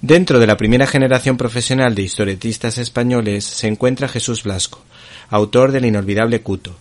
Dentro 0.00 0.38
de 0.38 0.46
la 0.46 0.56
primera 0.56 0.86
generación 0.86 1.36
profesional 1.36 1.96
de 1.96 2.02
historietistas 2.02 2.78
españoles 2.78 3.44
se 3.44 3.66
encuentra 3.66 4.06
Jesús 4.06 4.44
Blasco, 4.44 4.80
autor 5.28 5.72
del 5.72 5.86
inolvidable 5.86 6.40
Cuto, 6.40 6.76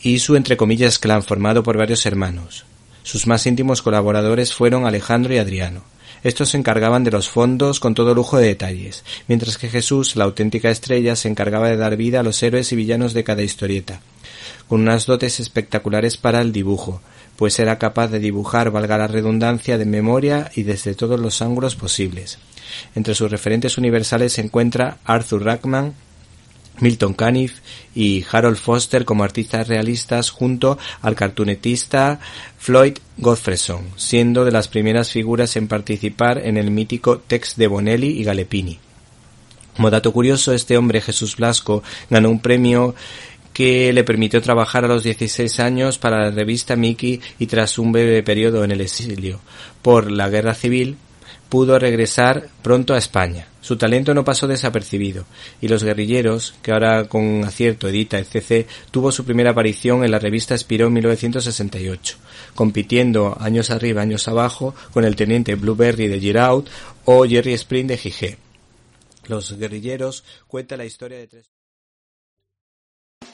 y 0.00 0.20
su 0.20 0.36
entre 0.36 0.56
comillas 0.56 1.00
clan 1.00 1.24
formado 1.24 1.64
por 1.64 1.76
varios 1.76 2.06
hermanos. 2.06 2.64
Sus 3.02 3.26
más 3.26 3.44
íntimos 3.46 3.82
colaboradores 3.82 4.54
fueron 4.54 4.86
Alejandro 4.86 5.34
y 5.34 5.38
Adriano. 5.38 5.82
Estos 6.22 6.50
se 6.50 6.58
encargaban 6.58 7.02
de 7.02 7.10
los 7.10 7.28
fondos 7.28 7.80
con 7.80 7.94
todo 7.94 8.14
lujo 8.14 8.38
de 8.38 8.46
detalles, 8.46 9.04
mientras 9.26 9.58
que 9.58 9.68
Jesús, 9.68 10.14
la 10.14 10.22
auténtica 10.22 10.70
estrella, 10.70 11.16
se 11.16 11.28
encargaba 11.28 11.68
de 11.68 11.76
dar 11.76 11.96
vida 11.96 12.20
a 12.20 12.22
los 12.22 12.40
héroes 12.40 12.70
y 12.70 12.76
villanos 12.76 13.14
de 13.14 13.24
cada 13.24 13.42
historieta, 13.42 14.00
con 14.68 14.82
unas 14.82 15.06
dotes 15.06 15.40
espectaculares 15.40 16.16
para 16.16 16.40
el 16.40 16.52
dibujo, 16.52 17.02
pues 17.38 17.60
era 17.60 17.78
capaz 17.78 18.08
de 18.08 18.18
dibujar, 18.18 18.72
valga 18.72 18.98
la 18.98 19.06
redundancia, 19.06 19.78
de 19.78 19.84
memoria 19.84 20.50
y 20.56 20.64
desde 20.64 20.96
todos 20.96 21.20
los 21.20 21.40
ángulos 21.40 21.76
posibles. 21.76 22.40
Entre 22.96 23.14
sus 23.14 23.30
referentes 23.30 23.78
universales 23.78 24.32
se 24.32 24.40
encuentra 24.40 24.98
Arthur 25.04 25.44
Rackman, 25.44 25.94
Milton 26.80 27.14
Caniff 27.14 27.60
y 27.94 28.24
Harold 28.30 28.56
Foster 28.56 29.04
como 29.04 29.22
artistas 29.22 29.68
realistas 29.68 30.30
junto 30.30 30.78
al 31.00 31.14
cartunetista 31.14 32.18
Floyd 32.58 32.98
Godfreyson, 33.18 33.86
siendo 33.94 34.44
de 34.44 34.50
las 34.50 34.66
primeras 34.66 35.12
figuras 35.12 35.54
en 35.54 35.68
participar 35.68 36.44
en 36.44 36.56
el 36.56 36.72
mítico 36.72 37.18
Tex 37.18 37.54
de 37.54 37.68
Bonelli 37.68 38.18
y 38.20 38.24
Galepini. 38.24 38.80
Como 39.76 39.90
dato 39.90 40.12
curioso, 40.12 40.52
este 40.52 40.76
hombre, 40.76 41.00
Jesús 41.00 41.36
Blasco, 41.36 41.84
ganó 42.10 42.30
un 42.30 42.40
premio 42.40 42.96
que 43.58 43.92
le 43.92 44.04
permitió 44.04 44.40
trabajar 44.40 44.84
a 44.84 44.86
los 44.86 45.02
16 45.02 45.58
años 45.58 45.98
para 45.98 46.22
la 46.22 46.30
revista 46.30 46.76
Mickey 46.76 47.20
y 47.40 47.46
tras 47.48 47.76
un 47.76 47.90
breve 47.90 48.22
periodo 48.22 48.62
en 48.62 48.70
el 48.70 48.80
exilio 48.80 49.40
por 49.82 50.12
la 50.12 50.28
guerra 50.28 50.54
civil 50.54 50.96
pudo 51.48 51.76
regresar 51.76 52.50
pronto 52.62 52.94
a 52.94 52.98
España. 52.98 53.48
Su 53.60 53.76
talento 53.76 54.14
no 54.14 54.24
pasó 54.24 54.46
desapercibido, 54.46 55.26
y 55.60 55.66
Los 55.66 55.82
Guerrilleros, 55.82 56.54
que 56.62 56.70
ahora 56.70 57.08
con 57.08 57.42
acierto 57.44 57.88
edita 57.88 58.20
etc., 58.20 58.68
tuvo 58.92 59.10
su 59.10 59.24
primera 59.24 59.50
aparición 59.50 60.04
en 60.04 60.12
la 60.12 60.20
revista 60.20 60.56
Spiró 60.56 60.86
en 60.86 60.92
1968, 60.92 62.16
compitiendo 62.54 63.36
años 63.40 63.70
arriba, 63.70 64.02
años 64.02 64.28
abajo, 64.28 64.72
con 64.92 65.04
el 65.04 65.16
teniente 65.16 65.56
Blueberry 65.56 66.06
de 66.06 66.20
Giraud 66.20 66.68
o 67.06 67.26
Jerry 67.26 67.54
Spring 67.54 67.88
de 67.88 67.96
Gigé. 67.96 68.38
Los 69.26 69.58
Guerrilleros 69.58 70.22
cuenta 70.46 70.76
la 70.76 70.84
historia 70.84 71.18
de 71.18 71.26
tres... 71.26 71.57